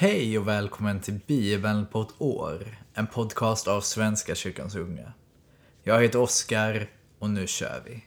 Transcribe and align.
Hej 0.00 0.38
och 0.38 0.48
välkommen 0.48 1.00
till 1.00 1.20
Bibeln 1.26 1.86
på 1.86 2.02
ett 2.02 2.14
år, 2.18 2.66
en 2.94 3.06
podcast 3.06 3.68
av 3.68 3.80
Svenska 3.80 4.34
kyrkans 4.34 4.74
unga. 4.74 5.12
Jag 5.82 6.02
heter 6.02 6.20
Oskar 6.20 6.90
och 7.18 7.30
nu 7.30 7.46
kör 7.46 7.82
vi. 7.86 8.04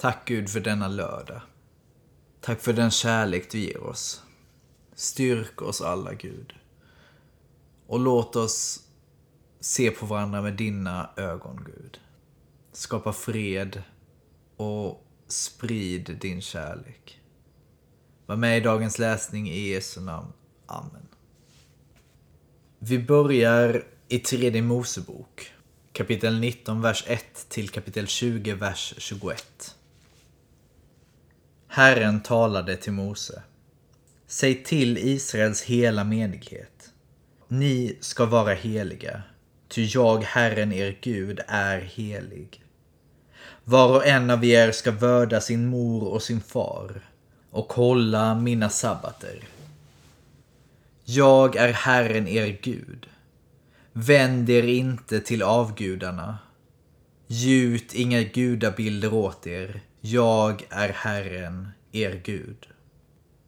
Tack 0.00 0.28
Gud 0.28 0.50
för 0.50 0.60
denna 0.60 0.88
lördag. 0.88 1.40
Tack 2.40 2.60
för 2.60 2.72
den 2.72 2.90
kärlek 2.90 3.50
du 3.50 3.58
ger 3.58 3.82
oss. 3.82 4.22
Styrk 4.94 5.62
oss 5.62 5.80
alla 5.80 6.14
Gud. 6.14 6.52
Och 7.86 8.00
låt 8.00 8.36
oss 8.36 8.80
se 9.60 9.90
på 9.90 10.06
varandra 10.06 10.42
med 10.42 10.54
dina 10.54 11.10
ögon 11.16 11.64
Gud. 11.66 12.00
Skapa 12.72 13.12
fred 13.12 13.82
och 14.56 15.06
sprid 15.26 16.18
din 16.20 16.42
kärlek. 16.42 17.20
Var 18.26 18.36
med 18.36 18.58
i 18.58 18.60
dagens 18.60 18.98
läsning 18.98 19.50
i 19.50 19.68
Jesu 19.68 20.00
namn. 20.00 20.32
Amen. 20.66 21.08
Vi 22.78 22.98
börjar 22.98 23.84
i 24.08 24.18
tredje 24.18 24.62
Mosebok 24.62 25.52
kapitel 25.92 26.40
19, 26.40 26.82
vers 26.82 27.04
1 27.06 27.48
till 27.48 27.68
kapitel 27.68 28.06
20, 28.06 28.54
vers 28.54 28.94
21. 28.98 29.76
Herren 31.72 32.20
talade 32.20 32.76
till 32.76 32.92
Mose. 32.92 33.42
Säg 34.26 34.64
till 34.64 34.98
Israels 34.98 35.62
hela 35.62 36.04
menighet. 36.04 36.92
Ni 37.48 37.96
ska 38.00 38.24
vara 38.26 38.54
heliga, 38.54 39.22
ty 39.68 39.84
jag, 39.84 40.22
Herren 40.22 40.72
er 40.72 40.98
Gud, 41.00 41.40
är 41.46 41.80
helig. 41.80 42.62
Var 43.64 43.96
och 43.96 44.06
en 44.06 44.30
av 44.30 44.44
er 44.44 44.72
ska 44.72 44.90
vörda 44.90 45.40
sin 45.40 45.66
mor 45.66 46.08
och 46.08 46.22
sin 46.22 46.40
far 46.40 47.10
och 47.50 47.72
hålla 47.72 48.34
mina 48.34 48.68
sabbater. 48.68 49.48
Jag 51.04 51.56
är 51.56 51.72
Herren 51.72 52.28
er 52.28 52.58
Gud. 52.62 53.06
Vänd 53.92 54.50
er 54.50 54.62
inte 54.62 55.20
till 55.20 55.42
avgudarna. 55.42 56.38
Gjut 57.26 57.94
inga 57.94 58.22
gudabilder 58.22 59.14
åt 59.14 59.46
er. 59.46 59.80
Jag 60.02 60.66
är 60.70 60.88
Herren, 60.88 61.68
er 61.92 62.20
Gud. 62.24 62.68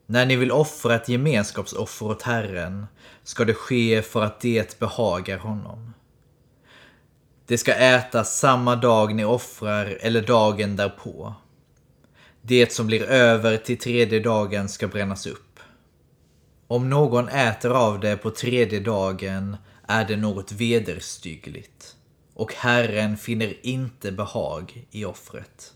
När 0.05 0.25
ni 0.25 0.35
vill 0.35 0.51
offra 0.51 0.95
ett 0.95 1.09
gemenskapsoffer 1.09 2.05
åt 2.05 2.21
Herren 2.21 2.87
ska 3.23 3.45
det 3.45 3.53
ske 3.53 4.01
för 4.01 4.23
att 4.23 4.39
det 4.39 4.79
behagar 4.79 5.37
honom. 5.37 5.93
Det 7.45 7.57
ska 7.57 7.73
ätas 7.73 8.39
samma 8.39 8.75
dag 8.75 9.15
ni 9.15 9.25
offrar 9.25 9.97
eller 10.01 10.21
dagen 10.21 10.75
därpå. 10.75 11.33
Det 12.41 12.73
som 12.73 12.87
blir 12.87 13.03
över 13.03 13.57
till 13.57 13.79
tredje 13.79 14.19
dagen 14.19 14.69
ska 14.69 14.87
brännas 14.87 15.27
upp. 15.27 15.59
Om 16.67 16.89
någon 16.89 17.29
äter 17.29 17.71
av 17.71 17.99
det 17.99 18.17
på 18.17 18.29
tredje 18.29 18.79
dagen 18.79 19.57
är 19.87 20.05
det 20.05 20.15
något 20.15 20.51
vederstyggligt 20.51 21.95
och 22.33 22.53
Herren 22.53 23.17
finner 23.17 23.65
inte 23.65 24.11
behag 24.11 24.87
i 24.91 25.05
offret. 25.05 25.73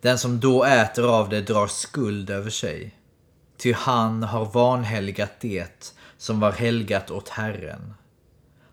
Den 0.00 0.18
som 0.18 0.40
då 0.40 0.64
äter 0.64 1.08
av 1.08 1.28
det 1.28 1.40
drar 1.40 1.66
skuld 1.66 2.30
över 2.30 2.50
sig, 2.50 2.94
ty 3.56 3.72
han 3.72 4.22
har 4.22 4.44
vanhelgat 4.44 5.40
det 5.40 5.94
som 6.16 6.40
var 6.40 6.52
helgat 6.52 7.10
åt 7.10 7.28
Herren. 7.28 7.94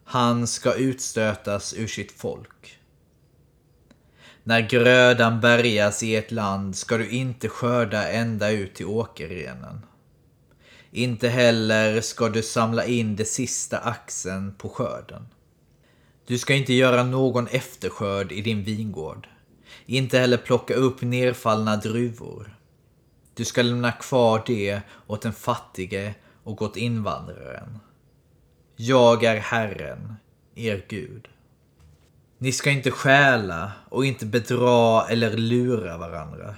Han 0.03 0.47
ska 0.47 0.73
utstötas 0.73 1.73
ur 1.73 1.87
sitt 1.87 2.11
folk. 2.11 2.79
När 4.43 4.61
grödan 4.61 5.41
bärgas 5.41 6.03
i 6.03 6.15
ett 6.15 6.31
land 6.31 6.75
ska 6.75 6.97
du 6.97 7.09
inte 7.09 7.49
skörda 7.49 8.09
ända 8.09 8.49
ut 8.49 8.75
till 8.75 8.85
åkerrenen. 8.85 9.85
Inte 10.91 11.29
heller 11.29 12.01
ska 12.01 12.29
du 12.29 12.43
samla 12.43 12.85
in 12.85 13.15
det 13.15 13.25
sista 13.25 13.77
axeln 13.77 14.53
på 14.57 14.69
skörden. 14.69 15.27
Du 16.25 16.37
ska 16.37 16.53
inte 16.53 16.73
göra 16.73 17.03
någon 17.03 17.47
efterskörd 17.47 18.31
i 18.31 18.41
din 18.41 18.63
vingård. 18.63 19.27
Inte 19.89 20.19
heller 20.19 20.37
plocka 20.37 20.73
upp 20.73 21.01
nerfallna 21.01 21.75
druvor. 21.75 22.55
Du 23.33 23.45
ska 23.45 23.61
lämna 23.61 23.91
kvar 23.91 24.43
det 24.45 24.81
åt 25.07 25.21
den 25.21 25.33
fattige 25.33 26.13
och 26.43 26.61
åt 26.61 26.77
invandraren. 26.77 27.79
Jag 28.75 29.23
är 29.23 29.39
Herren, 29.39 30.15
er 30.55 30.85
Gud. 30.89 31.27
Ni 32.37 32.51
ska 32.51 32.71
inte 32.71 32.91
stjäla 32.91 33.71
och 33.89 34.05
inte 34.05 34.25
bedra 34.25 35.07
eller 35.07 35.37
lura 35.37 35.97
varandra. 35.97 36.55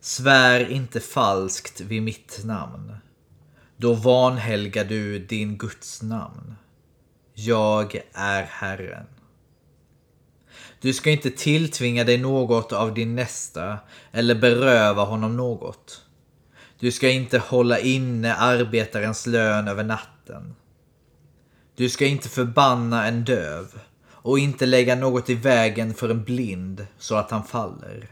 Svär 0.00 0.70
inte 0.70 1.00
falskt 1.00 1.80
vid 1.80 2.02
mitt 2.02 2.40
namn. 2.44 2.96
Då 3.76 3.92
vanhelgar 3.94 4.84
du 4.84 5.18
din 5.18 5.58
Guds 5.58 6.02
namn. 6.02 6.56
Jag 7.34 8.00
är 8.12 8.42
Herren. 8.42 9.06
Du 10.80 10.92
ska 10.92 11.10
inte 11.10 11.30
tilltvinga 11.30 12.04
dig 12.04 12.18
något 12.18 12.72
av 12.72 12.94
din 12.94 13.14
nästa 13.14 13.78
eller 14.12 14.34
beröva 14.34 15.04
honom 15.04 15.36
något. 15.36 16.02
Du 16.78 16.92
ska 16.92 17.08
inte 17.08 17.38
hålla 17.38 17.78
inne 17.78 18.34
arbetarens 18.34 19.26
lön 19.26 19.68
över 19.68 19.84
natten. 19.84 20.54
Du 21.76 21.88
ska 21.88 22.06
inte 22.06 22.28
förbanna 22.28 23.06
en 23.06 23.24
döv 23.24 23.80
och 24.10 24.38
inte 24.38 24.66
lägga 24.66 24.94
något 24.94 25.30
i 25.30 25.34
vägen 25.34 25.94
för 25.94 26.08
en 26.08 26.24
blind 26.24 26.86
så 26.98 27.14
att 27.14 27.30
han 27.30 27.44
faller. 27.44 28.08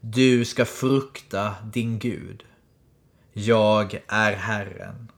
Du 0.00 0.44
ska 0.44 0.64
frukta 0.64 1.54
din 1.72 1.98
Gud. 1.98 2.44
Jag 3.32 4.02
är 4.08 4.32
Herren. 4.32 5.08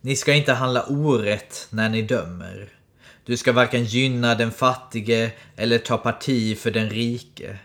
Ni 0.00 0.16
ska 0.16 0.34
inte 0.34 0.52
handla 0.52 0.86
orätt 0.86 1.66
när 1.70 1.88
ni 1.88 2.02
dömer. 2.02 2.81
Du 3.24 3.36
ska 3.36 3.52
varken 3.52 3.84
gynna 3.84 4.34
den 4.34 4.52
fattige 4.52 5.32
eller 5.56 5.78
ta 5.78 5.98
parti 5.98 6.58
för 6.58 6.70
den 6.70 6.90
rike. 6.90 7.58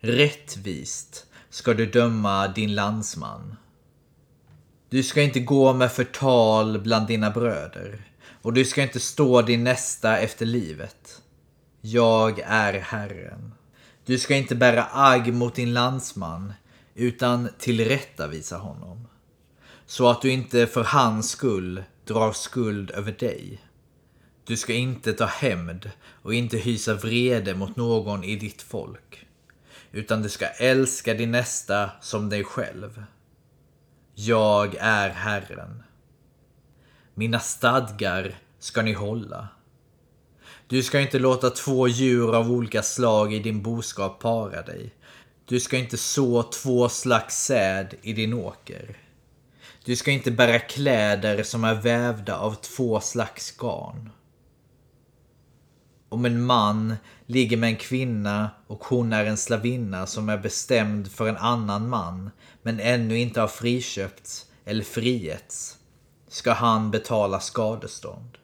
Rättvist 0.00 1.26
ska 1.50 1.74
du 1.74 1.86
döma 1.86 2.48
din 2.48 2.74
landsman. 2.74 3.56
Du 4.88 5.02
ska 5.02 5.22
inte 5.22 5.40
gå 5.40 5.72
med 5.72 5.92
förtal 5.92 6.80
bland 6.80 7.06
dina 7.06 7.30
bröder 7.30 8.02
och 8.42 8.52
du 8.52 8.64
ska 8.64 8.82
inte 8.82 9.00
stå 9.00 9.42
din 9.42 9.64
nästa 9.64 10.18
efter 10.18 10.46
livet. 10.46 11.22
Jag 11.80 12.38
är 12.38 12.80
Herren. 12.80 13.54
Du 14.06 14.18
ska 14.18 14.36
inte 14.36 14.54
bära 14.54 14.86
agg 14.92 15.34
mot 15.34 15.54
din 15.54 15.72
landsman 15.72 16.52
utan 16.94 17.48
tillrättavisa 17.58 18.56
honom. 18.56 19.08
Så 19.86 20.08
att 20.08 20.22
du 20.22 20.30
inte 20.30 20.66
för 20.66 20.84
hans 20.84 21.30
skull 21.30 21.82
drar 22.04 22.32
skuld 22.32 22.90
över 22.90 23.12
dig. 23.12 23.60
Du 24.44 24.56
ska 24.56 24.72
inte 24.72 25.12
ta 25.12 25.24
hämnd 25.24 25.90
och 26.22 26.34
inte 26.34 26.56
hysa 26.56 26.94
vrede 26.94 27.54
mot 27.54 27.76
någon 27.76 28.24
i 28.24 28.36
ditt 28.36 28.62
folk. 28.62 29.26
Utan 29.92 30.22
du 30.22 30.28
ska 30.28 30.46
älska 30.46 31.14
din 31.14 31.30
nästa 31.30 31.90
som 32.00 32.28
dig 32.28 32.44
själv. 32.44 33.04
Jag 34.14 34.74
är 34.78 35.10
Herren. 35.10 35.82
Mina 37.14 37.40
stadgar 37.40 38.34
ska 38.58 38.82
ni 38.82 38.92
hålla. 38.92 39.48
Du 40.66 40.82
ska 40.82 41.00
inte 41.00 41.18
låta 41.18 41.50
två 41.50 41.88
djur 41.88 42.34
av 42.34 42.52
olika 42.52 42.82
slag 42.82 43.34
i 43.34 43.38
din 43.38 43.62
boskap 43.62 44.20
para 44.20 44.62
dig 44.62 44.92
du 45.52 45.60
ska 45.60 45.76
inte 45.76 45.96
så 45.96 46.42
två 46.42 46.88
slags 46.88 47.44
säd 47.44 47.94
i 48.02 48.12
din 48.12 48.32
åker. 48.32 48.96
Du 49.84 49.96
ska 49.96 50.10
inte 50.10 50.30
bära 50.30 50.58
kläder 50.58 51.42
som 51.42 51.64
är 51.64 51.74
vävda 51.74 52.36
av 52.36 52.54
två 52.54 53.00
slags 53.00 53.56
garn. 53.56 54.10
Om 56.12 56.24
en 56.24 56.44
man 56.44 56.94
ligger 57.26 57.56
med 57.56 57.68
en 57.68 57.76
kvinna 57.76 58.50
och 58.66 58.84
hon 58.84 59.12
är 59.12 59.24
en 59.24 59.36
slavinna 59.36 60.06
som 60.06 60.28
är 60.28 60.38
bestämd 60.38 61.12
för 61.12 61.28
en 61.28 61.36
annan 61.36 61.88
man 61.88 62.30
men 62.62 62.80
ännu 62.80 63.18
inte 63.18 63.40
har 63.40 63.48
friköpts 63.48 64.46
eller 64.64 64.84
frigetts 64.84 65.78
ska 66.28 66.52
han 66.52 66.90
betala 66.90 67.40
skadestånd. 67.40 68.38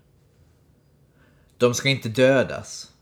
De 1.56 1.74
ska 1.74 1.88
inte 1.88 2.08
dödas, 2.08 2.92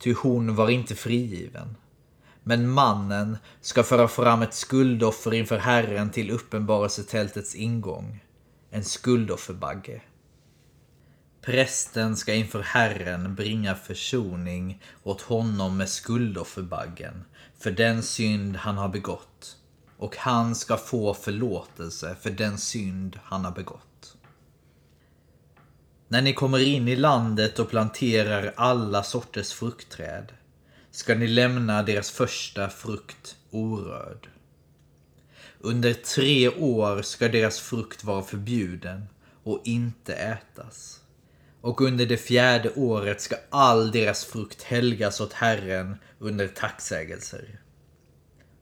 ty 0.00 0.14
hon 0.14 0.54
var 0.54 0.68
inte 0.68 0.94
frigiven. 0.94 1.76
Men 2.42 2.70
mannen 2.70 3.38
ska 3.60 3.82
föra 3.82 4.08
fram 4.08 4.42
ett 4.42 4.54
skuldoffer 4.54 5.34
inför 5.34 5.58
Herren 5.58 6.10
till 6.10 6.30
uppenbarelsetältets 6.30 7.54
ingång. 7.54 8.24
En 8.70 8.84
skuldofferbagge. 8.84 10.00
Prästen 11.46 12.16
ska 12.16 12.34
inför 12.34 12.62
Herren 12.62 13.34
bringa 13.34 13.74
försoning 13.74 14.82
åt 15.02 15.20
honom 15.20 15.76
med 15.76 15.88
skuldofferbaggen 15.88 17.24
för 17.58 17.70
den 17.70 18.02
synd 18.02 18.56
han 18.56 18.78
har 18.78 18.88
begått. 18.88 19.56
Och 19.96 20.16
han 20.16 20.54
ska 20.54 20.76
få 20.76 21.14
förlåtelse 21.14 22.16
för 22.20 22.30
den 22.30 22.58
synd 22.58 23.18
han 23.22 23.44
har 23.44 23.52
begått. 23.52 24.16
När 26.08 26.22
ni 26.22 26.32
kommer 26.32 26.58
in 26.58 26.88
i 26.88 26.96
landet 26.96 27.58
och 27.58 27.70
planterar 27.70 28.52
alla 28.56 29.02
sorters 29.02 29.52
fruktträd 29.52 30.32
ska 30.90 31.14
ni 31.14 31.26
lämna 31.26 31.82
deras 31.82 32.10
första 32.10 32.68
frukt 32.68 33.36
orörd. 33.50 34.28
Under 35.58 35.94
tre 35.94 36.48
år 36.48 37.02
ska 37.02 37.28
deras 37.28 37.60
frukt 37.60 38.04
vara 38.04 38.22
förbjuden 38.22 39.06
och 39.42 39.60
inte 39.64 40.14
ätas. 40.14 41.00
Och 41.66 41.80
under 41.80 42.06
det 42.06 42.16
fjärde 42.16 42.72
året 42.74 43.20
ska 43.20 43.36
all 43.50 43.90
deras 43.90 44.24
frukt 44.24 44.62
helgas 44.62 45.20
åt 45.20 45.32
Herren 45.32 45.96
under 46.18 46.48
tacksägelser. 46.48 47.60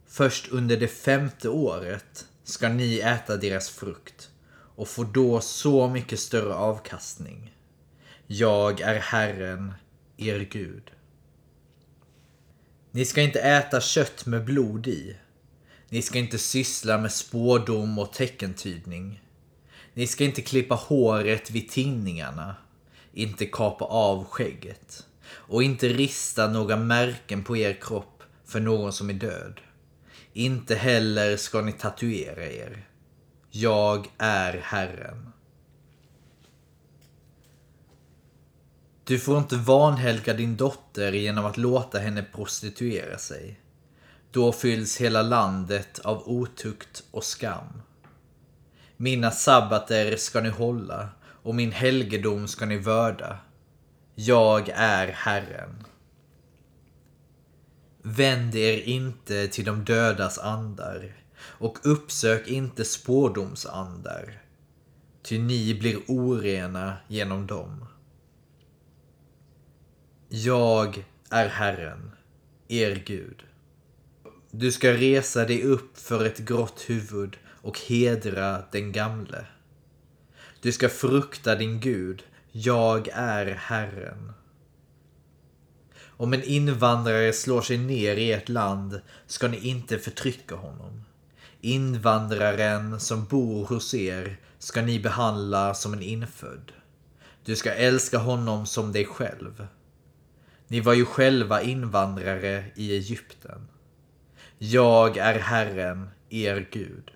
Först 0.07 0.49
under 0.49 0.77
det 0.77 0.89
femte 0.89 1.49
året 1.49 2.27
ska 2.45 2.69
ni 2.69 2.99
äta 2.99 3.37
deras 3.37 3.71
frukt 3.71 4.31
och 4.51 4.89
få 4.89 5.05
då 5.05 5.41
så 5.41 5.89
mycket 5.89 6.21
större 6.21 6.55
avkastning. 6.55 7.57
Jag 8.27 8.81
är 8.81 8.99
Herren, 8.99 9.73
er 10.17 10.41
Gud. 10.41 10.91
Ni 12.91 13.05
ska 13.05 13.23
inte 13.23 13.41
äta 13.41 13.81
kött 13.81 14.27
med 14.27 14.45
blod 14.45 14.87
i. 14.87 15.17
Ni 15.89 16.03
ska 16.03 16.19
inte 16.19 16.39
syssla 16.39 16.99
med 16.99 17.13
spådom 17.13 17.99
och 17.99 18.13
teckentydning. 18.13 19.23
Ni 19.95 20.07
ska 20.07 20.25
inte 20.25 20.43
klippa 20.43 20.75
håret 20.75 21.51
vid 21.51 21.71
tinningarna, 21.71 22.57
inte 23.15 23.47
kapa 23.47 23.85
av 23.85 24.25
skägget 24.25 25.07
och 25.27 25.63
inte 25.63 25.89
rista 25.89 26.49
några 26.49 26.77
märken 26.77 27.45
på 27.45 27.57
er 27.57 27.73
kropp 27.73 28.23
för 28.45 28.61
någon 28.61 28.93
som 28.93 29.11
är 29.11 29.15
död. 29.15 29.61
Inte 30.33 30.75
heller 30.75 31.37
ska 31.37 31.61
ni 31.61 31.73
tatuera 31.73 32.47
er. 32.47 32.89
Jag 33.51 34.09
är 34.19 34.59
Herren. 34.63 35.33
Du 39.05 39.19
får 39.19 39.39
inte 39.39 39.57
vanhelga 39.57 40.35
din 40.35 40.57
dotter 40.57 41.13
genom 41.13 41.45
att 41.45 41.57
låta 41.57 41.99
henne 41.99 42.23
prostituera 42.23 43.19
sig. 43.19 43.61
Då 44.31 44.53
fylls 44.53 44.97
hela 44.97 45.23
landet 45.23 45.99
av 45.99 46.29
otukt 46.29 47.03
och 47.11 47.25
skam. 47.25 47.83
Mina 48.97 49.31
sabbater 49.31 50.17
ska 50.17 50.41
ni 50.41 50.49
hålla 50.49 51.09
och 51.45 51.55
min 51.55 51.73
helgedom 51.73 52.49
ska 52.49 52.67
ni 52.67 52.77
vörda. 52.77 53.39
Jag 54.15 54.69
är 54.75 55.09
Herren. 55.09 55.85
Vänd 58.03 58.55
er 58.55 58.83
inte 58.83 59.49
till 59.49 59.65
de 59.65 59.85
dödas 59.85 60.39
andar 60.39 61.17
och 61.41 61.79
uppsök 61.83 62.49
inte 62.49 62.85
spårdomsandar, 62.85 64.43
ty 65.23 65.39
ni 65.39 65.75
blir 65.75 65.99
orena 66.09 66.97
genom 67.09 67.47
dem. 67.47 67.87
Jag 70.29 71.05
är 71.31 71.49
Herren, 71.49 72.11
er 72.69 73.03
Gud. 73.07 73.45
Du 74.51 74.73
ska 74.73 74.93
resa 74.93 75.45
dig 75.45 75.63
upp 75.63 75.99
för 75.99 76.25
ett 76.25 76.39
grått 76.39 76.85
huvud 76.87 77.37
och 77.47 77.81
hedra 77.81 78.63
den 78.73 78.93
gamle. 78.93 79.47
Du 80.65 80.73
ska 80.73 80.89
frukta 80.89 81.55
din 81.55 81.81
Gud. 81.81 82.23
Jag 82.53 83.09
är 83.13 83.47
Herren. 83.47 84.33
Om 86.05 86.33
en 86.33 86.43
invandrare 86.43 87.33
slår 87.33 87.63
sig 87.63 87.79
ner 87.79 88.17
i 88.17 88.33
ert 88.33 88.49
land 88.49 89.01
ska 89.27 89.49
ni 89.49 89.69
inte 89.69 89.99
förtrycka 89.99 90.55
honom. 90.55 91.05
Invandraren 91.61 93.01
som 93.01 93.25
bor 93.25 93.67
hos 93.67 93.95
er 93.95 94.37
ska 94.59 94.83
ni 94.83 95.01
behandla 95.01 95.75
som 95.75 95.93
en 95.93 96.03
infödd. 96.03 96.73
Du 97.45 97.57
ska 97.57 97.73
älska 97.75 98.19
honom 98.19 98.67
som 98.67 98.93
dig 98.93 99.05
själv. 99.05 99.67
Ni 100.69 100.81
var 100.81 100.95
ju 100.95 101.05
själva 101.05 101.63
invandrare 101.63 102.65
i 102.75 102.97
Egypten. 102.97 103.69
Jag 104.59 105.17
är 105.17 105.39
Herren, 105.39 106.09
er 106.31 106.69
Gud. 106.71 107.11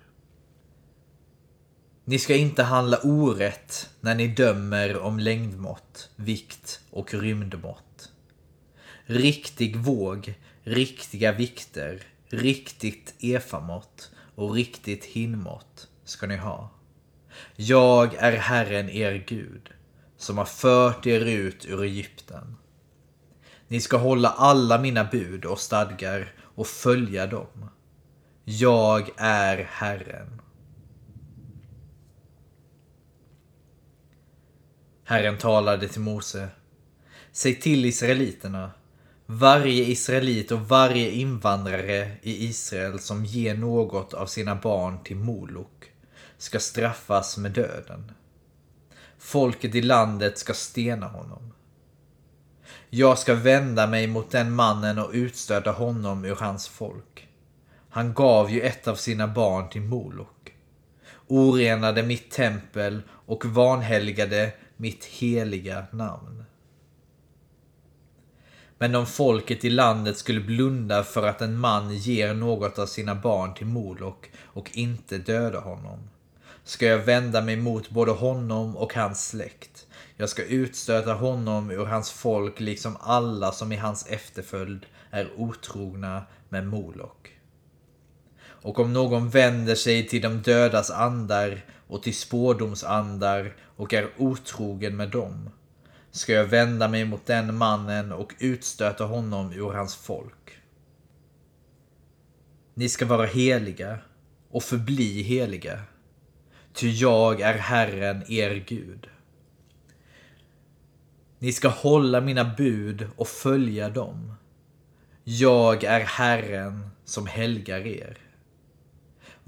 Ni 2.09 2.19
ska 2.19 2.35
inte 2.35 2.63
handla 2.63 2.97
orätt 3.03 3.89
när 4.01 4.15
ni 4.15 4.27
dömer 4.27 4.97
om 4.97 5.19
längdmått, 5.19 6.09
vikt 6.15 6.81
och 6.91 7.13
rymdmått. 7.13 8.11
Riktig 9.05 9.75
våg, 9.75 10.33
riktiga 10.63 11.31
vikter, 11.31 12.03
riktigt 12.29 13.15
efamått 13.19 14.11
och 14.35 14.53
riktigt 14.53 15.05
hinmått 15.05 15.87
ska 16.03 16.27
ni 16.27 16.37
ha. 16.37 16.69
Jag 17.55 18.13
är 18.13 18.37
Herren 18.37 18.89
er 18.89 19.25
Gud, 19.27 19.69
som 20.17 20.37
har 20.37 20.45
fört 20.45 21.05
er 21.05 21.25
ut 21.25 21.65
ur 21.65 21.83
Egypten. 21.83 22.55
Ni 23.67 23.81
ska 23.81 23.97
hålla 23.97 24.29
alla 24.29 24.77
mina 24.77 25.03
bud 25.03 25.45
och 25.45 25.59
stadgar 25.59 26.33
och 26.41 26.67
följa 26.67 27.27
dem. 27.27 27.69
Jag 28.43 29.09
är 29.17 29.57
Herren. 29.71 30.41
Herren 35.09 35.37
talade 35.37 35.87
till 35.87 36.01
Mose. 36.01 36.49
Säg 37.31 37.59
till 37.59 37.85
israeliterna. 37.85 38.71
Varje 39.25 39.83
israelit 39.83 40.51
och 40.51 40.59
varje 40.59 41.11
invandrare 41.11 42.11
i 42.21 42.45
Israel 42.45 42.99
som 42.99 43.25
ger 43.25 43.55
något 43.55 44.13
av 44.13 44.25
sina 44.25 44.55
barn 44.55 45.03
till 45.03 45.15
Molok 45.15 45.91
ska 46.37 46.59
straffas 46.59 47.37
med 47.37 47.51
döden. 47.51 48.11
Folket 49.19 49.75
i 49.75 49.81
landet 49.81 50.37
ska 50.37 50.53
stena 50.53 51.07
honom. 51.07 51.53
Jag 52.89 53.17
ska 53.19 53.35
vända 53.35 53.87
mig 53.87 54.07
mot 54.07 54.31
den 54.31 54.55
mannen 54.55 54.99
och 54.99 55.11
utstöta 55.13 55.71
honom 55.71 56.25
ur 56.25 56.35
hans 56.35 56.67
folk. 56.67 57.27
Han 57.89 58.13
gav 58.13 58.51
ju 58.51 58.61
ett 58.61 58.87
av 58.87 58.95
sina 58.95 59.27
barn 59.27 59.69
till 59.69 59.81
Molok. 59.81 60.53
Orenade 61.27 62.03
mitt 62.03 62.31
tempel 62.31 63.01
och 63.09 63.45
vanhelgade 63.45 64.53
mitt 64.79 65.05
heliga 65.05 65.85
namn. 65.91 66.43
Men 68.77 68.95
om 68.95 69.05
folket 69.05 69.65
i 69.65 69.69
landet 69.69 70.17
skulle 70.17 70.41
blunda 70.41 71.03
för 71.03 71.27
att 71.27 71.41
en 71.41 71.57
man 71.57 71.95
ger 71.95 72.33
något 72.33 72.79
av 72.79 72.85
sina 72.85 73.15
barn 73.15 73.53
till 73.53 73.67
Molok 73.67 74.31
och 74.37 74.71
inte 74.73 75.17
döda 75.17 75.59
honom, 75.59 76.09
ska 76.63 76.85
jag 76.85 76.97
vända 76.97 77.41
mig 77.41 77.55
mot 77.55 77.89
både 77.89 78.11
honom 78.11 78.77
och 78.77 78.93
hans 78.93 79.27
släkt. 79.27 79.87
Jag 80.17 80.29
ska 80.29 80.43
utstöta 80.43 81.13
honom 81.13 81.71
ur 81.71 81.85
hans 81.85 82.11
folk 82.11 82.59
liksom 82.59 82.97
alla 82.99 83.51
som 83.51 83.71
i 83.71 83.75
hans 83.75 84.07
efterföljd 84.07 84.85
är 85.11 85.29
otrogna 85.37 86.23
med 86.49 86.67
Molok. 86.67 87.39
Och 88.41 88.79
om 88.79 88.93
någon 88.93 89.29
vänder 89.29 89.75
sig 89.75 90.07
till 90.07 90.21
de 90.21 90.41
dödas 90.41 90.91
andar 90.91 91.61
och 91.89 92.03
till 92.03 92.15
spårdomsandar 92.15 93.55
och 93.61 93.93
är 93.93 94.09
otrogen 94.17 94.95
med 94.95 95.09
dem, 95.09 95.49
ska 96.11 96.33
jag 96.33 96.45
vända 96.45 96.87
mig 96.87 97.05
mot 97.05 97.25
den 97.25 97.57
mannen 97.57 98.11
och 98.11 98.33
utstöta 98.39 99.03
honom 99.03 99.53
ur 99.53 99.71
hans 99.71 99.95
folk. 99.95 100.59
Ni 102.73 102.89
ska 102.89 103.05
vara 103.05 103.25
heliga 103.25 103.99
och 104.49 104.63
förbli 104.63 105.21
heliga, 105.21 105.81
ty 106.73 106.89
jag 106.89 107.41
är 107.41 107.53
Herren 107.53 108.31
er 108.31 108.65
Gud. 108.67 109.07
Ni 111.39 111.51
ska 111.51 111.67
hålla 111.67 112.21
mina 112.21 112.43
bud 112.57 113.07
och 113.15 113.27
följa 113.27 113.89
dem. 113.89 114.33
Jag 115.23 115.83
är 115.83 115.99
Herren 115.99 116.89
som 117.05 117.27
helgar 117.27 117.87
er. 117.87 118.28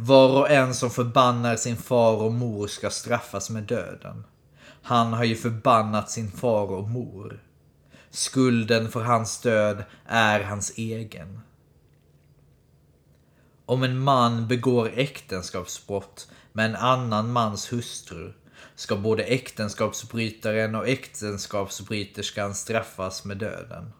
Var 0.03 0.39
och 0.39 0.50
en 0.50 0.74
som 0.74 0.89
förbannar 0.89 1.55
sin 1.55 1.77
far 1.77 2.15
och 2.15 2.34
mor 2.34 2.67
ska 2.67 2.89
straffas 2.89 3.50
med 3.50 3.63
döden. 3.63 4.24
Han 4.81 5.13
har 5.13 5.24
ju 5.24 5.36
förbannat 5.36 6.12
sin 6.12 6.31
far 6.31 6.67
och 6.72 6.89
mor. 6.89 7.43
Skulden 8.10 8.91
för 8.91 9.01
hans 9.01 9.41
död 9.41 9.84
är 10.05 10.43
hans 10.43 10.77
egen. 10.77 11.41
Om 13.65 13.84
en 13.84 14.00
man 14.00 14.48
begår 14.48 14.91
äktenskapsbrott 14.96 16.31
med 16.53 16.65
en 16.65 16.75
annan 16.75 17.31
mans 17.31 17.74
hustru 17.74 18.34
ska 18.75 18.96
både 18.96 19.24
äktenskapsbrytaren 19.24 20.75
och 20.75 20.88
äktenskapsbryterskan 20.88 22.55
straffas 22.55 23.25
med 23.25 23.38
döden. 23.38 23.93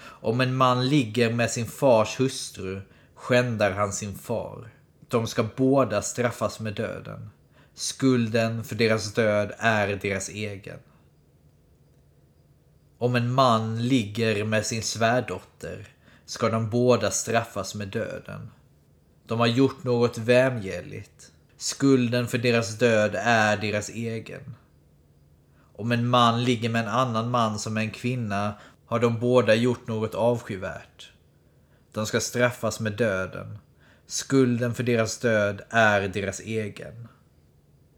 Om 0.00 0.40
en 0.40 0.56
man 0.56 0.88
ligger 0.88 1.32
med 1.32 1.50
sin 1.50 1.66
fars 1.66 2.20
hustru 2.20 2.80
skändar 3.14 3.70
han 3.70 3.92
sin 3.92 4.14
far. 4.14 4.70
De 5.08 5.26
ska 5.26 5.46
båda 5.56 6.02
straffas 6.02 6.60
med 6.60 6.74
döden. 6.74 7.30
Skulden 7.74 8.64
för 8.64 8.74
deras 8.74 9.14
död 9.14 9.52
är 9.58 9.96
deras 9.96 10.28
egen. 10.28 10.78
Om 12.98 13.16
en 13.16 13.32
man 13.32 13.88
ligger 13.88 14.44
med 14.44 14.66
sin 14.66 14.82
svärdotter 14.82 15.88
ska 16.24 16.48
de 16.48 16.70
båda 16.70 17.10
straffas 17.10 17.74
med 17.74 17.88
döden. 17.88 18.50
De 19.26 19.40
har 19.40 19.46
gjort 19.46 19.84
något 19.84 20.18
vämjeligt. 20.18 21.32
Skulden 21.56 22.26
för 22.26 22.38
deras 22.38 22.78
död 22.78 23.14
är 23.18 23.56
deras 23.56 23.88
egen. 23.88 24.54
Om 25.76 25.92
en 25.92 26.08
man 26.08 26.44
ligger 26.44 26.68
med 26.68 26.82
en 26.82 26.88
annan 26.88 27.30
man 27.30 27.58
som 27.58 27.76
en 27.76 27.90
kvinna 27.90 28.54
har 28.86 29.00
de 29.00 29.20
båda 29.20 29.54
gjort 29.54 29.88
något 29.88 30.14
avskyvärt. 30.14 31.12
De 31.92 32.06
ska 32.06 32.20
straffas 32.20 32.80
med 32.80 32.92
döden. 32.92 33.58
Skulden 34.10 34.74
för 34.74 34.82
deras 34.82 35.18
död 35.18 35.62
är 35.70 36.08
deras 36.08 36.40
egen. 36.40 37.08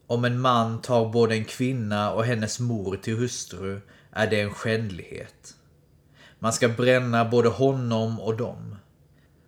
Om 0.07 0.25
en 0.25 0.41
man 0.41 0.81
tar 0.83 1.13
både 1.13 1.35
en 1.35 1.45
kvinna 1.45 2.13
och 2.13 2.25
hennes 2.25 2.61
mor 2.61 2.97
till 2.97 3.17
hustru 3.17 3.81
är 4.11 4.31
det 4.31 4.41
en 4.41 4.55
skändlighet. 4.55 5.55
Man 6.39 6.53
ska 6.53 6.69
bränna 6.69 7.25
både 7.25 7.49
honom 7.49 8.21
och 8.21 8.37
dem. 8.37 8.77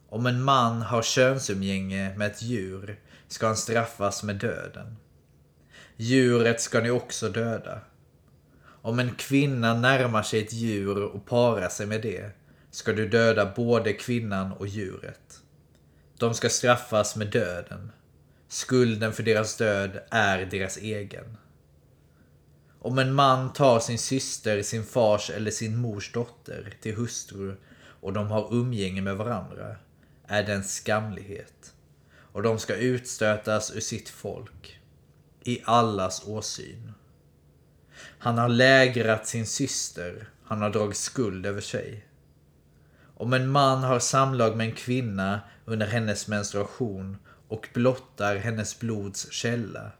Om 0.08 0.26
en 0.26 0.42
man 0.42 0.82
har 0.82 1.02
könsumgänge 1.02 2.14
med 2.16 2.30
ett 2.30 2.42
djur 2.42 3.00
ska 3.28 3.46
han 3.46 3.56
straffas 3.56 4.22
med 4.22 4.36
döden. 4.36 4.96
Djuret 5.96 6.60
ska 6.60 6.80
ni 6.80 6.90
också 6.90 7.28
döda. 7.28 7.80
Om 8.64 8.98
en 8.98 9.14
kvinna 9.14 9.74
närmar 9.74 10.22
sig 10.22 10.40
ett 10.40 10.52
djur 10.52 11.02
och 11.02 11.26
parar 11.26 11.68
sig 11.68 11.86
med 11.86 12.02
det 12.02 12.30
ska 12.70 12.92
du 12.92 13.08
döda 13.08 13.52
både 13.56 13.92
kvinnan 13.92 14.52
och 14.52 14.66
djuret. 14.66 15.41
De 16.22 16.34
ska 16.34 16.48
straffas 16.48 17.16
med 17.16 17.26
döden. 17.26 17.92
Skulden 18.48 19.12
för 19.12 19.22
deras 19.22 19.56
död 19.56 20.00
är 20.10 20.46
deras 20.46 20.76
egen. 20.76 21.36
Om 22.78 22.98
en 22.98 23.12
man 23.12 23.52
tar 23.52 23.80
sin 23.80 23.98
syster, 23.98 24.62
sin 24.62 24.84
fars 24.84 25.30
eller 25.30 25.50
sin 25.50 25.76
mors 25.76 26.12
dotter 26.12 26.74
till 26.80 26.96
hustru 26.96 27.56
och 28.00 28.12
de 28.12 28.26
har 28.26 28.54
umgänge 28.54 29.02
med 29.02 29.16
varandra 29.16 29.76
är 30.26 30.42
det 30.42 30.52
en 30.52 30.64
skamlighet 30.64 31.74
och 32.32 32.42
de 32.42 32.58
ska 32.58 32.76
utstötas 32.76 33.76
ur 33.76 33.80
sitt 33.80 34.08
folk 34.08 34.80
i 35.44 35.62
allas 35.64 36.22
åsyn. 36.26 36.92
Han 38.18 38.38
har 38.38 38.48
lägrat 38.48 39.26
sin 39.26 39.46
syster, 39.46 40.28
han 40.44 40.62
har 40.62 40.70
dragit 40.70 40.96
skuld 40.96 41.46
över 41.46 41.60
sig. 41.60 42.06
Om 43.16 43.32
en 43.32 43.48
man 43.48 43.82
har 43.82 43.98
samlag 43.98 44.56
med 44.56 44.66
en 44.66 44.74
kvinna 44.74 45.40
under 45.64 45.86
hennes 45.86 46.28
menstruation 46.28 47.16
och 47.48 47.68
blottar 47.74 48.36
hennes 48.36 48.80
blods 48.80 49.32
källa, 49.32 49.92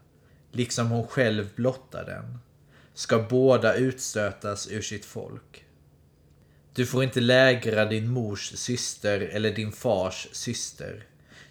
liksom 0.51 0.87
hon 0.87 1.07
själv 1.07 1.49
blottar 1.55 2.05
den, 2.05 2.39
ska 2.93 3.19
båda 3.29 3.75
utstötas 3.75 4.71
ur 4.71 4.81
sitt 4.81 5.05
folk. 5.05 5.65
Du 6.75 6.85
får 6.85 7.03
inte 7.03 7.19
lägra 7.19 7.85
din 7.85 8.09
mors 8.09 8.51
syster 8.55 9.19
eller 9.19 9.51
din 9.51 9.71
fars 9.71 10.27
syster, 10.31 11.05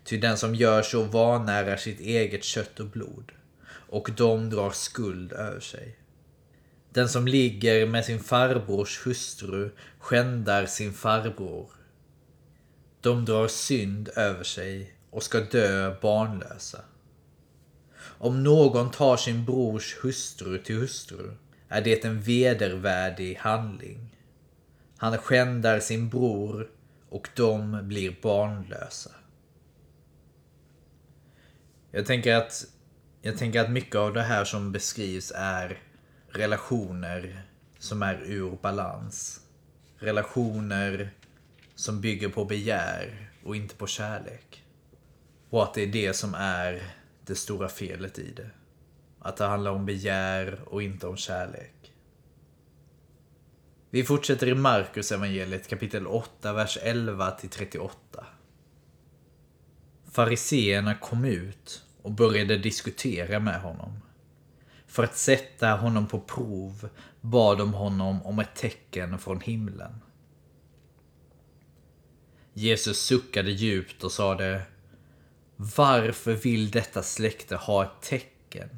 ty 0.04 0.16
den 0.16 0.38
som 0.38 0.54
gör 0.54 0.82
så 0.82 1.02
vanärar 1.02 1.76
sitt 1.76 2.00
eget 2.00 2.44
kött 2.44 2.80
och 2.80 2.86
blod, 2.86 3.32
och 3.68 4.10
de 4.16 4.50
drar 4.50 4.70
skuld 4.70 5.32
över 5.32 5.60
sig. 5.60 5.96
Den 6.90 7.08
som 7.08 7.26
ligger 7.26 7.86
med 7.86 8.04
sin 8.04 8.20
farbrors 8.20 9.06
hustru 9.06 9.70
skändar 9.98 10.66
sin 10.66 10.92
farbror. 10.92 11.70
De 13.02 13.24
drar 13.24 13.48
synd 13.48 14.08
över 14.16 14.44
sig 14.44 14.94
och 15.10 15.22
ska 15.22 15.40
dö 15.40 15.96
barnlösa. 16.00 16.80
Om 18.02 18.42
någon 18.42 18.90
tar 18.90 19.16
sin 19.16 19.44
brors 19.44 19.96
hustru 20.02 20.58
till 20.58 20.76
hustru 20.76 21.36
är 21.68 21.82
det 21.82 22.04
en 22.04 22.20
vedervärdig 22.20 23.34
handling. 23.34 24.16
Han 24.96 25.18
skändar 25.18 25.80
sin 25.80 26.08
bror 26.08 26.70
och 27.08 27.28
de 27.36 27.88
blir 27.88 28.16
barnlösa. 28.22 29.10
Jag 31.90 32.06
tänker 32.06 32.34
att, 32.34 32.64
jag 33.22 33.38
tänker 33.38 33.60
att 33.60 33.70
mycket 33.70 33.96
av 33.96 34.12
det 34.12 34.22
här 34.22 34.44
som 34.44 34.72
beskrivs 34.72 35.32
är 35.36 35.78
relationer 36.28 37.42
som 37.78 38.02
är 38.02 38.22
ur 38.24 38.58
balans. 38.62 39.40
Relationer 39.98 41.10
som 41.74 42.00
bygger 42.00 42.28
på 42.28 42.44
begär 42.44 43.30
och 43.44 43.56
inte 43.56 43.74
på 43.74 43.86
kärlek. 43.86 44.64
Och 45.50 45.62
att 45.62 45.74
det 45.74 45.82
är 45.82 45.86
det 45.86 46.14
som 46.14 46.34
är 46.34 46.82
det 47.26 47.34
stora 47.34 47.68
felet 47.68 48.18
i 48.18 48.32
det. 48.32 48.50
Att 49.18 49.36
det 49.36 49.44
handlar 49.44 49.70
om 49.70 49.86
begär 49.86 50.60
och 50.66 50.82
inte 50.82 51.06
om 51.06 51.16
kärlek. 51.16 51.92
Vi 53.90 54.04
fortsätter 54.04 54.48
i 54.48 54.54
Markus 54.54 55.12
evangeliet 55.12 55.68
kapitel 55.68 56.06
8, 56.06 56.52
vers 56.52 56.78
11 56.82 57.30
till 57.30 57.48
38. 57.48 58.26
Fariseerna 60.12 60.94
kom 60.94 61.24
ut 61.24 61.84
och 62.02 62.10
började 62.10 62.58
diskutera 62.58 63.40
med 63.40 63.60
honom. 63.60 64.00
För 64.86 65.04
att 65.04 65.16
sätta 65.16 65.70
honom 65.70 66.06
på 66.06 66.20
prov 66.20 66.88
bad 67.20 67.58
de 67.58 67.74
honom 67.74 68.22
om 68.22 68.38
ett 68.38 68.54
tecken 68.54 69.18
från 69.18 69.40
himlen. 69.40 70.00
Jesus 72.54 72.98
suckade 72.98 73.50
djupt 73.50 74.04
och 74.04 74.12
sade 74.12 74.62
Varför 75.56 76.32
vill 76.32 76.70
detta 76.70 77.02
släkte 77.02 77.56
ha 77.56 77.84
ett 77.84 78.00
tecken? 78.00 78.68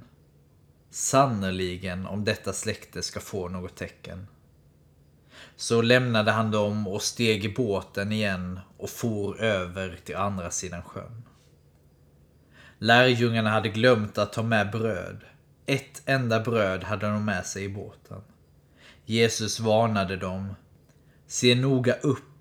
Sannerligen 0.90 2.06
om 2.06 2.24
detta 2.24 2.52
släkte 2.52 3.02
ska 3.02 3.20
få 3.20 3.48
något 3.48 3.76
tecken. 3.76 4.26
Så 5.56 5.82
lämnade 5.82 6.30
han 6.30 6.50
dem 6.50 6.88
och 6.88 7.02
steg 7.02 7.44
i 7.44 7.54
båten 7.54 8.12
igen 8.12 8.60
och 8.76 8.90
for 8.90 9.40
över 9.40 9.98
till 10.04 10.16
andra 10.16 10.50
sidan 10.50 10.82
sjön. 10.82 11.22
Lärjungarna 12.78 13.50
hade 13.50 13.68
glömt 13.68 14.18
att 14.18 14.32
ta 14.32 14.42
med 14.42 14.70
bröd. 14.70 15.24
Ett 15.66 16.02
enda 16.06 16.40
bröd 16.40 16.84
hade 16.84 17.06
de 17.06 17.24
med 17.24 17.46
sig 17.46 17.64
i 17.64 17.68
båten. 17.68 18.20
Jesus 19.04 19.60
varnade 19.60 20.16
dem. 20.16 20.54
Se 21.26 21.54
noga 21.54 21.94
upp 21.94 22.33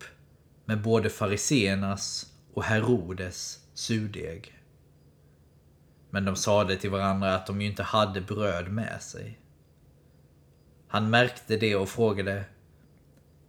med 0.65 0.81
både 0.81 1.09
fariseernas 1.09 2.33
och 2.53 2.63
Herodes 2.63 3.59
surdeg. 3.73 4.59
Men 6.09 6.25
de 6.25 6.35
sade 6.35 6.75
till 6.75 6.89
varandra 6.89 7.35
att 7.35 7.47
de 7.47 7.61
ju 7.61 7.67
inte 7.67 7.83
hade 7.83 8.21
bröd 8.21 8.71
med 8.71 9.01
sig. 9.01 9.39
Han 10.87 11.09
märkte 11.09 11.57
det 11.57 11.75
och 11.75 11.89
frågade 11.89 12.45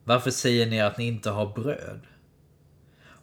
Varför 0.04 0.30
säger 0.30 0.66
ni 0.66 0.80
att 0.80 0.98
ni 0.98 1.06
inte 1.06 1.30
har 1.30 1.46
bröd? 1.46 2.00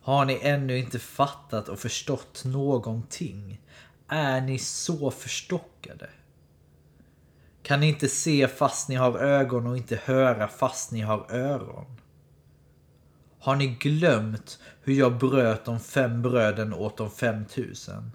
Har 0.04 0.26
ni 0.26 0.40
ännu 0.42 0.78
inte 0.78 1.00
fattat 1.00 1.70
och 1.70 1.80
förstått 1.80 2.44
någonting? 2.46 3.62
Är 4.08 4.42
ni 4.42 4.60
så 4.60 5.12
förstockade? 5.12 6.10
Kan 7.64 7.80
ni 7.80 7.88
inte 7.88 8.08
se 8.08 8.48
fast 8.48 8.90
ni 8.90 8.96
har 8.96 9.20
ögon 9.20 9.68
och 9.68 9.78
inte 9.78 9.96
höra 9.96 10.48
fast 10.48 10.92
ni 10.92 11.02
har 11.02 11.32
öron? 11.32 12.01
Har 13.42 13.56
ni 13.56 13.68
glömt 13.68 14.60
hur 14.82 14.94
jag 14.94 15.18
bröt 15.18 15.66
de 15.66 15.80
fem 15.80 16.22
bröden 16.22 16.74
åt 16.74 16.98
de 16.98 17.12
fem 17.12 17.46
tusen? 17.46 18.12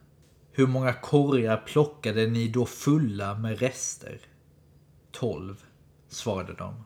Hur 0.52 0.66
många 0.66 0.92
korgar 0.92 1.56
plockade 1.66 2.26
ni 2.26 2.48
då 2.48 2.66
fulla 2.66 3.38
med 3.38 3.58
rester? 3.58 4.20
Tolv, 5.12 5.64
svarade 6.08 6.54
de. 6.54 6.84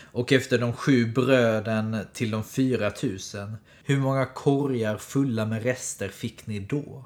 Och 0.00 0.32
efter 0.32 0.58
de 0.58 0.72
sju 0.72 1.12
bröden 1.12 1.96
till 2.12 2.30
de 2.30 2.44
fyra 2.44 2.90
tusen, 2.90 3.56
hur 3.84 3.98
många 3.98 4.26
korgar 4.26 4.96
fulla 4.96 5.46
med 5.46 5.62
rester 5.62 6.08
fick 6.08 6.46
ni 6.46 6.60
då? 6.60 7.04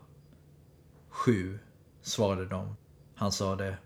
Sju, 1.08 1.58
svarade 2.02 2.46
de. 2.46 2.76
Han 3.14 3.32
sade, 3.32 3.76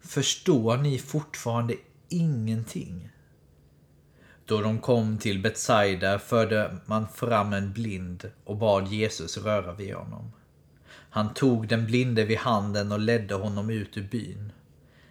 förstår 0.00 0.76
ni 0.76 0.98
fortfarande 0.98 1.74
ingenting? 2.08 3.10
Då 4.46 4.60
de 4.60 4.78
kom 4.78 5.18
till 5.18 5.42
Betsaida 5.42 6.18
förde 6.18 6.76
man 6.86 7.08
fram 7.08 7.52
en 7.52 7.72
blind 7.72 8.30
och 8.44 8.56
bad 8.56 8.88
Jesus 8.88 9.38
röra 9.38 9.72
vid 9.72 9.94
honom. 9.94 10.32
Han 11.10 11.34
tog 11.34 11.68
den 11.68 11.86
blinde 11.86 12.24
vid 12.24 12.38
handen 12.38 12.92
och 12.92 13.00
ledde 13.00 13.34
honom 13.34 13.70
ut 13.70 13.96
ur 13.96 14.02
byn. 14.02 14.52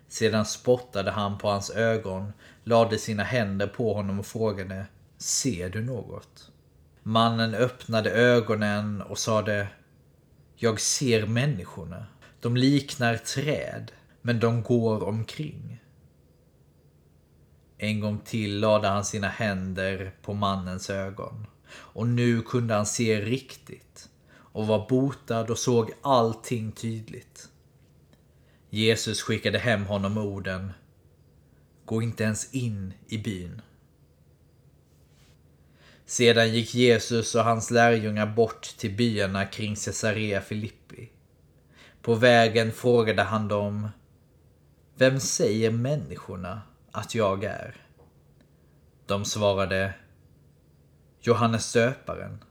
Sedan 0.08 0.46
spottade 0.46 1.12
han 1.12 1.38
på 1.38 1.48
hans 1.48 1.70
ögon, 1.70 2.34
lade 2.64 2.98
sina 2.98 3.24
händer 3.24 3.68
på 3.68 3.94
honom 3.94 4.20
och 4.20 4.26
frågade 4.26 4.86
Ser 5.18 5.70
du 5.70 5.82
något? 5.82 6.52
Mannen 7.04 7.56
öppnade 7.56 8.12
ögonen 8.12 9.02
och 9.02 9.18
sade 9.18 9.68
Jag 10.56 10.80
ser 10.80 11.26
människorna. 11.26 12.06
De 12.40 12.58
liknar 12.58 13.18
träd, 13.18 13.92
men 14.22 14.40
de 14.40 14.64
går 14.64 15.04
omkring. 15.04 15.83
En 17.84 18.00
gång 18.00 18.20
till 18.20 18.60
lade 18.60 18.88
han 18.88 19.06
sina 19.06 19.28
händer 19.28 20.14
på 20.22 20.34
mannens 20.34 20.90
ögon. 20.90 21.48
Och 21.72 22.08
nu 22.08 22.42
kunde 22.42 22.74
han 22.74 22.86
se 22.86 23.22
riktigt 23.22 24.10
och 24.36 24.68
var 24.68 24.90
botad 24.90 25.50
och 25.52 25.58
såg 25.58 25.92
allting 26.02 26.72
tydligt. 26.72 27.50
Jesus 28.70 29.22
skickade 29.22 29.60
hem 29.60 29.86
honom 29.86 30.14
med 30.14 30.24
orden 30.24 30.72
Gå 31.86 32.02
inte 32.02 32.24
ens 32.24 32.54
in 32.54 32.94
i 33.08 33.18
byn. 33.18 33.62
Sedan 36.06 36.54
gick 36.54 36.76
Jesus 36.76 37.36
och 37.36 37.44
hans 37.44 37.72
lärjungar 37.72 38.28
bort 38.28 38.62
till 38.78 38.96
byarna 38.96 39.46
kring 39.46 39.76
Caesarea 39.76 40.42
Filippi. 40.42 41.10
På 42.02 42.16
vägen 42.16 42.72
frågade 42.72 43.24
han 43.24 43.48
dem 43.48 43.90
Vem 44.96 45.20
säger 45.20 45.72
människorna 45.72 46.62
att 46.94 47.16
jag 47.16 47.44
är? 47.44 47.76
De 49.06 49.26
svarade 49.26 49.94
Johannes 51.22 51.74
döparen. 51.74 52.44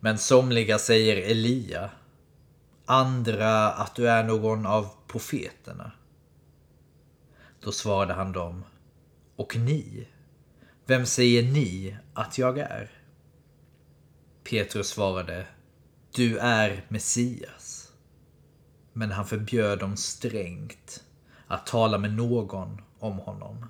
Men 0.00 0.18
somliga 0.18 0.78
säger 0.78 1.30
Elia. 1.30 1.90
Andra 2.86 3.72
att 3.72 3.94
du 3.94 4.08
är 4.08 4.24
någon 4.24 4.66
av 4.66 4.88
profeterna. 5.06 5.92
Då 7.60 7.72
svarade 7.72 8.14
han 8.14 8.32
dem. 8.32 8.64
Och 9.36 9.56
ni? 9.56 10.08
Vem 10.86 11.06
säger 11.06 11.42
ni 11.42 11.96
att 12.14 12.38
jag 12.38 12.58
är? 12.58 12.90
Petrus 14.50 14.88
svarade. 14.88 15.46
Du 16.14 16.38
är 16.38 16.84
Messias. 16.88 17.92
Men 18.92 19.10
han 19.10 19.26
förbjöd 19.26 19.78
dem 19.78 19.96
strängt 19.96 21.04
att 21.46 21.66
tala 21.66 21.98
med 21.98 22.12
någon 22.12 22.82
om 22.98 23.18
honom. 23.18 23.66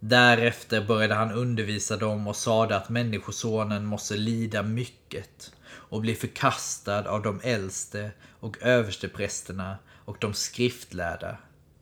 Därefter 0.00 0.84
började 0.84 1.14
han 1.14 1.32
undervisa 1.32 1.96
dem 1.96 2.26
och 2.26 2.36
sade 2.36 2.76
att 2.76 2.88
Människosonen 2.88 3.84
måste 3.86 4.16
lida 4.16 4.62
mycket 4.62 5.52
och 5.70 6.00
bli 6.00 6.14
förkastad 6.14 7.10
av 7.10 7.22
de 7.22 7.40
äldste 7.42 8.10
och 8.40 8.62
översteprästerna 8.62 9.78
och 10.04 10.16
de 10.20 10.34
skriftlärda 10.34 11.38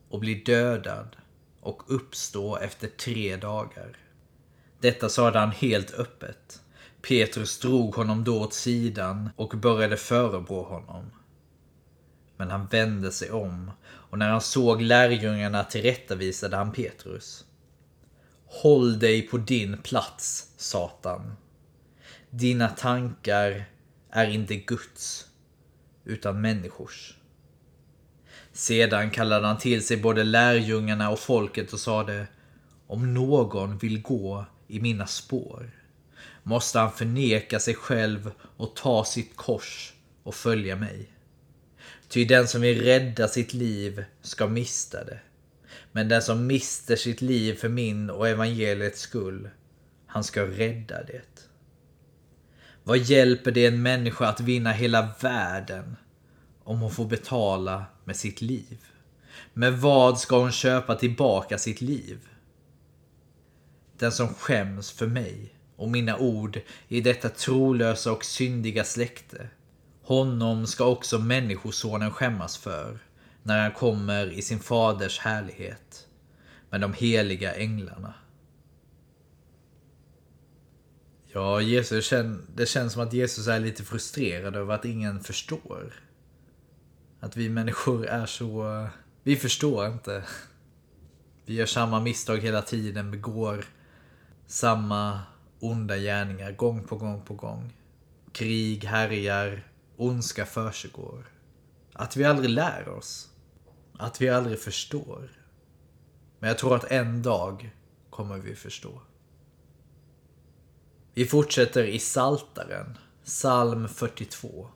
och 0.09 0.21
bli 0.21 0.35
dödad 0.35 1.17
och 1.61 1.83
uppstå 1.87 2.57
efter 2.57 2.89
tre 2.89 3.37
dagar. 3.37 3.97
Detta 4.81 5.09
sade 5.09 5.39
han 5.39 5.51
helt 5.51 5.95
öppet. 5.95 6.61
Petrus 7.09 7.59
drog 7.59 7.95
honom 7.95 8.25
då 8.25 8.41
åt 8.41 8.55
sidan 8.55 9.31
och 9.37 9.49
började 9.49 9.97
förebrå 9.97 10.63
honom. 10.63 11.11
Men 12.37 12.51
han 12.51 12.67
vände 12.67 13.13
sig 13.13 13.31
om 13.31 13.71
och 13.85 14.19
när 14.19 14.31
han 14.31 14.41
såg 14.41 14.83
lärjungarna 14.83 15.65
tillrättavisade 15.65 16.57
han 16.57 16.73
Petrus. 16.73 17.45
Håll 18.51 18.99
dig 18.99 19.23
på 19.23 19.39
din 19.39 19.79
plats, 19.79 20.53
Satan. 20.57 21.33
Dina 22.31 22.69
tankar 22.69 23.65
är 24.11 24.31
inte 24.31 24.57
Guds, 24.57 25.27
utan 26.05 26.41
människors. 26.41 27.15
Sedan 28.53 29.11
kallade 29.11 29.47
han 29.47 29.59
till 29.59 29.87
sig 29.87 29.97
både 29.97 30.25
lärjungarna 30.25 31.11
och 31.11 31.19
folket 31.19 31.73
och 31.73 31.81
sade 31.81 32.27
Om 32.87 33.15
någon 33.15 33.79
vill 33.79 34.03
gå 34.03 34.45
i 34.67 34.81
mina 34.81 35.07
spår 35.07 35.71
måste 36.43 36.79
han 36.79 36.93
förneka 36.93 37.61
sig 37.61 37.75
själv 37.75 38.31
och 38.57 38.77
ta 38.77 39.05
sitt 39.05 39.37
kors 39.37 39.93
och 40.23 40.35
följa 40.35 40.77
mig. 40.77 41.11
Ty 42.09 42.25
den 42.25 42.49
som 42.49 42.61
vill 42.61 42.83
rädda 42.83 43.29
sitt 43.29 43.55
liv 43.55 44.05
ska 44.23 44.47
mista 44.47 45.05
det. 45.05 45.21
Men 45.93 46.09
den 46.09 46.23
som 46.23 46.47
mister 46.47 46.97
sitt 46.97 47.21
liv 47.21 47.55
för 47.55 47.69
min 47.69 48.11
och 48.11 48.29
evangeliets 48.29 49.01
skull, 49.01 49.49
han 50.07 50.25
ska 50.25 50.43
rädda 50.43 51.03
det. 51.03 51.49
Vad 52.85 52.99
hjälper 52.99 53.51
det 53.51 53.67
en 53.67 53.83
människa 53.83 54.27
att 54.27 54.41
vinna 54.41 54.73
hela 54.73 55.09
världen 55.21 55.97
om 56.65 56.81
hon 56.81 56.91
får 56.91 57.05
betala 57.05 57.85
med 58.05 58.17
sitt 58.17 58.41
liv? 58.41 58.79
Med 59.53 59.79
vad 59.81 60.19
ska 60.19 60.39
hon 60.39 60.53
köpa 60.53 60.95
tillbaka 60.95 61.59
sitt 61.59 61.81
liv? 61.81 62.19
Den 63.99 64.13
som 64.13 64.35
skäms 64.35 64.91
för 64.91 65.07
mig 65.07 65.55
och 65.77 65.91
mina 65.91 66.19
ord 66.19 66.61
i 66.89 67.01
detta 67.01 67.29
trolösa 67.29 68.13
och 68.13 68.25
syndiga 68.25 68.85
släkte. 68.85 69.49
Honom 70.03 70.67
ska 70.67 70.85
också 70.85 71.19
Människosonen 71.19 72.11
skämmas 72.11 72.57
för 72.57 72.99
när 73.49 73.63
han 73.63 73.73
kommer 73.73 74.27
i 74.27 74.43
sin 74.43 74.61
faders 74.61 75.19
härlighet 75.19 76.07
med 76.71 76.81
de 76.81 76.93
heliga 76.93 77.55
änglarna. 77.55 78.15
Ja, 81.27 81.61
Jesus, 81.61 82.13
det 82.55 82.67
känns 82.67 82.93
som 82.93 83.03
att 83.03 83.13
Jesus 83.13 83.47
är 83.47 83.61
lite 83.61 83.85
frustrerad 83.85 84.57
över 84.57 84.75
att 84.75 84.85
ingen 84.85 85.21
förstår. 85.21 85.95
Att 87.21 87.37
vi 87.37 87.49
människor 87.49 88.07
är 88.07 88.27
så... 88.27 88.87
Vi 89.23 89.37
förstår 89.37 89.87
inte. 89.87 90.25
Vi 91.45 91.55
gör 91.55 91.67
samma 91.67 92.01
misstag 92.01 92.39
hela 92.39 92.63
tiden, 92.63 93.11
begår 93.11 93.65
samma 94.47 95.21
onda 95.61 95.97
gärningar 95.97 96.53
gång 96.53 96.85
på 96.85 96.97
gång 96.97 97.23
på 97.23 97.35
gång. 97.35 97.73
Krig 98.33 98.85
härjar, 98.85 99.63
ondska 99.97 100.47
försiggår. 100.47 101.25
Att 101.93 102.17
vi 102.17 102.25
aldrig 102.25 102.51
lär 102.51 102.89
oss. 102.89 103.29
Att 103.99 104.21
vi 104.21 104.29
aldrig 104.29 104.61
förstår. 104.61 105.31
Men 106.39 106.49
jag 106.49 106.59
tror 106.59 106.77
att 106.77 106.85
en 106.85 107.23
dag 107.23 107.71
kommer 108.11 108.39
vi 108.39 108.55
förstå. 108.55 109.01
Vi 111.15 111.27
fortsätter 111.27 111.85
i 111.85 111.99
Saltaren, 111.99 112.99
psalm 113.25 113.89
42. 113.89 114.69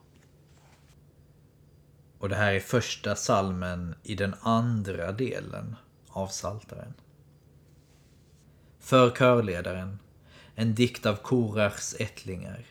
Och 2.18 2.28
det 2.28 2.36
här 2.36 2.52
är 2.52 2.60
första 2.60 3.16
salmen 3.16 3.94
i 4.02 4.14
den 4.14 4.34
andra 4.40 5.12
delen 5.12 5.76
av 6.08 6.26
Saltaren. 6.26 6.94
För 8.78 9.10
körledaren, 9.10 9.98
en 10.54 10.74
dikt 10.74 11.06
av 11.06 11.16
Korachs 11.16 11.96
ättlingar. 11.98 12.66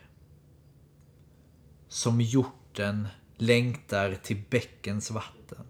Som 1.87 2.21
hjorten 2.21 3.07
längtar 3.37 4.15
till 4.15 4.43
bäckens 4.49 5.11
vatten. 5.11 5.65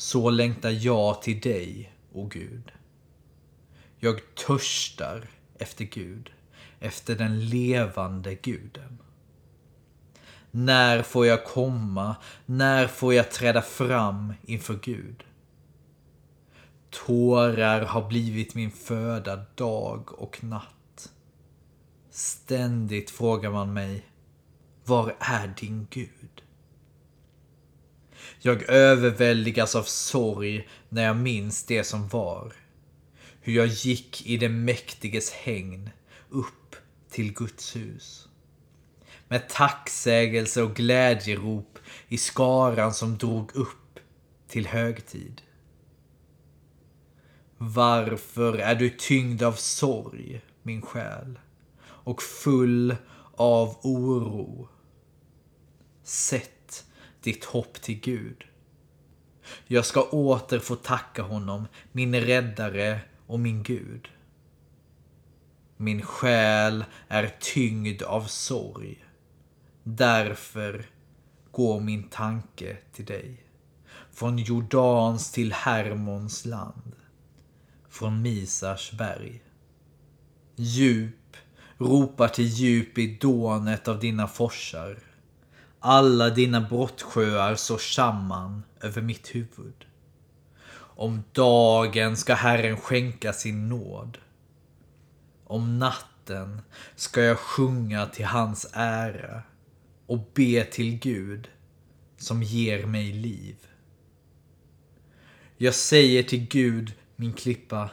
Så 0.00 0.30
längtar 0.30 0.70
jag 0.70 1.22
till 1.22 1.40
dig, 1.40 1.92
o 2.12 2.26
Gud. 2.26 2.72
Jag 3.98 4.34
törstar 4.34 5.28
efter 5.58 5.84
Gud, 5.84 6.32
efter 6.78 7.16
den 7.16 7.48
levande 7.48 8.34
guden. 8.34 8.98
När 10.50 11.02
får 11.02 11.26
jag 11.26 11.44
komma? 11.44 12.16
När 12.46 12.86
får 12.86 13.14
jag 13.14 13.30
träda 13.30 13.62
fram 13.62 14.34
inför 14.42 14.78
Gud? 14.82 15.24
Tårar 16.90 17.80
har 17.80 18.08
blivit 18.08 18.54
min 18.54 18.70
föda 18.70 19.44
dag 19.54 20.20
och 20.20 20.44
natt. 20.44 21.12
Ständigt 22.10 23.10
frågar 23.10 23.50
man 23.50 23.72
mig, 23.72 24.06
var 24.84 25.16
är 25.18 25.54
din 25.60 25.86
Gud? 25.90 26.42
Jag 28.42 28.62
överväldigas 28.62 29.74
av 29.74 29.82
sorg 29.82 30.68
när 30.88 31.04
jag 31.04 31.16
minns 31.16 31.64
det 31.64 31.84
som 31.84 32.08
var. 32.08 32.52
Hur 33.40 33.52
jag 33.52 33.66
gick 33.66 34.26
i 34.26 34.36
den 34.36 34.64
mäktiges 34.64 35.30
hägn 35.30 35.90
upp 36.28 36.76
till 37.10 37.32
Guds 37.34 37.76
hus. 37.76 38.28
Med 39.28 39.48
tacksägelse 39.48 40.62
och 40.62 40.74
glädjerop 40.74 41.78
i 42.08 42.18
skaran 42.18 42.94
som 42.94 43.18
drog 43.18 43.56
upp 43.56 43.98
till 44.48 44.66
högtid. 44.66 45.42
Varför 47.58 48.58
är 48.58 48.74
du 48.74 48.90
tyngd 48.90 49.42
av 49.42 49.52
sorg, 49.52 50.40
min 50.62 50.82
själ, 50.82 51.38
och 51.82 52.22
full 52.22 52.96
av 53.36 53.76
oro? 53.82 54.68
Sätt 56.02 56.59
ditt 57.22 57.44
hopp 57.44 57.80
till 57.80 58.00
Gud. 58.00 58.44
Jag 59.66 59.84
ska 59.84 60.02
åter 60.02 60.58
få 60.58 60.76
tacka 60.76 61.22
honom, 61.22 61.66
min 61.92 62.14
räddare 62.14 63.00
och 63.26 63.40
min 63.40 63.62
Gud. 63.62 64.08
Min 65.76 66.02
själ 66.02 66.84
är 67.08 67.36
tyngd 67.40 68.02
av 68.02 68.24
sorg. 68.24 69.04
Därför 69.82 70.86
går 71.50 71.80
min 71.80 72.08
tanke 72.08 72.76
till 72.92 73.04
dig. 73.04 73.44
Från 74.12 74.38
Jordans 74.38 75.32
till 75.32 75.52
Hermons 75.52 76.44
land 76.44 76.92
från 77.90 78.22
Misars 78.22 78.92
berg. 78.92 79.42
Djup 80.56 81.36
ropar 81.78 82.28
till 82.28 82.46
djup 82.46 82.98
i 82.98 83.18
dånet 83.20 83.88
av 83.88 84.00
dina 84.00 84.28
forsar. 84.28 84.98
Alla 85.82 86.30
dina 86.30 86.60
brottsjöar 86.60 87.54
så 87.54 87.78
samman 87.78 88.62
över 88.80 89.02
mitt 89.02 89.34
huvud. 89.34 89.86
Om 90.76 91.24
dagen 91.32 92.16
ska 92.16 92.34
Herren 92.34 92.76
skänka 92.76 93.32
sin 93.32 93.68
nåd. 93.68 94.18
Om 95.44 95.78
natten 95.78 96.60
ska 96.96 97.22
jag 97.22 97.38
sjunga 97.38 98.06
till 98.06 98.24
hans 98.24 98.66
ära 98.72 99.42
och 100.06 100.30
be 100.34 100.64
till 100.64 100.98
Gud 100.98 101.48
som 102.16 102.42
ger 102.42 102.86
mig 102.86 103.12
liv. 103.12 103.56
Jag 105.56 105.74
säger 105.74 106.22
till 106.22 106.46
Gud 106.46 106.92
min 107.16 107.32
klippa. 107.32 107.90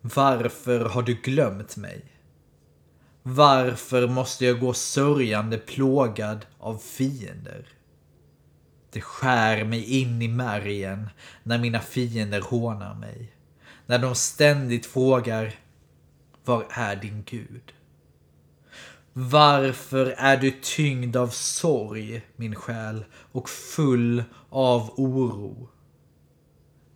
Varför 0.00 0.80
har 0.80 1.02
du 1.02 1.14
glömt 1.14 1.76
mig? 1.76 2.04
Varför 3.28 4.08
måste 4.08 4.46
jag 4.46 4.60
gå 4.60 4.72
sörjande 4.74 5.58
plågad 5.58 6.46
av 6.58 6.78
fiender? 6.78 7.68
Det 8.90 9.00
skär 9.00 9.64
mig 9.64 10.00
in 10.00 10.22
i 10.22 10.28
märgen 10.28 11.08
när 11.42 11.58
mina 11.58 11.80
fiender 11.80 12.40
hånar 12.40 12.94
mig. 12.94 13.32
När 13.86 13.98
de 13.98 14.14
ständigt 14.14 14.86
frågar 14.86 15.54
Var 16.44 16.66
är 16.70 16.96
din 16.96 17.24
Gud? 17.26 17.74
Varför 19.12 20.06
är 20.06 20.36
du 20.36 20.50
tyngd 20.62 21.16
av 21.16 21.28
sorg, 21.28 22.22
min 22.36 22.54
själ, 22.54 23.04
och 23.32 23.48
full 23.48 24.24
av 24.50 24.90
oro? 24.96 25.68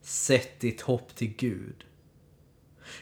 Sätt 0.02 0.60
ditt 0.60 0.80
hopp 0.80 1.14
till 1.14 1.36
Gud. 1.36 1.84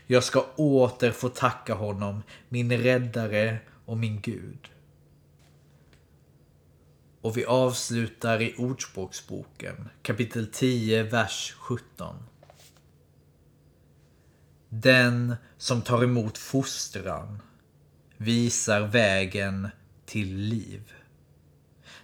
Jag 0.07 0.25
ska 0.25 0.47
åter 0.57 1.11
få 1.11 1.29
tacka 1.29 1.75
honom, 1.75 2.23
min 2.49 2.73
räddare 2.73 3.59
och 3.85 3.99
min 3.99 4.21
Gud. 4.21 4.71
Och 7.21 7.37
vi 7.37 7.45
avslutar 7.45 8.43
i 8.43 8.55
Ordspråksboken 8.59 9.89
kapitel 10.03 10.47
10, 10.53 11.03
vers 11.03 11.55
17. 11.59 12.17
Den 14.69 15.37
som 15.57 15.83
tar 15.83 16.05
emot 16.05 16.39
fostran 16.39 17.43
visar 18.17 18.81
vägen 18.81 19.69
till 20.07 20.37
liv. 20.37 20.93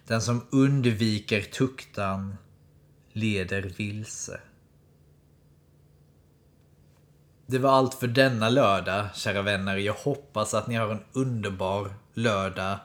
Den 0.07 0.23
som 0.23 0.47
undviker 0.51 1.43
tuktan 1.43 2.37
leder 3.13 3.63
vilse. 3.63 4.41
Det 7.47 7.59
var 7.59 7.71
allt 7.71 7.95
för 7.95 8.07
denna 8.07 8.49
lördag, 8.49 9.07
kära 9.15 9.43
vänner. 9.43 9.77
Jag 9.77 9.95
hoppas 9.95 10.55
att 10.55 10.67
ni 10.67 10.75
har 10.75 10.89
en 10.89 11.05
underbar 11.13 11.95
lördag 12.15 12.79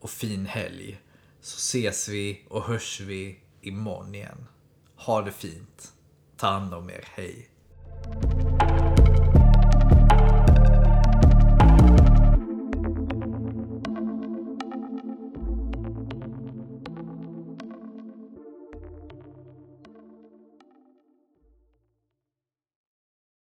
och 0.00 0.10
fin 0.10 0.46
helg. 0.46 1.00
Så 1.40 1.56
ses 1.56 2.08
vi 2.08 2.46
och 2.48 2.62
hörs 2.62 3.00
vi 3.00 3.40
imorgon 3.60 4.14
igen. 4.14 4.46
Ha 4.96 5.22
det 5.22 5.32
fint. 5.32 5.92
Ta 6.36 6.46
hand 6.46 6.74
om 6.74 6.90
er. 6.90 7.04
Hej. 7.14 7.50